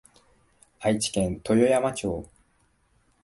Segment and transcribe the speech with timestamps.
[0.79, 2.27] 愛知県豊山町